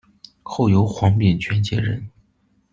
[0.41, 2.09] 后由黄秉权接任。